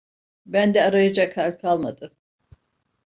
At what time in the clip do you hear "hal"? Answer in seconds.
1.37-1.51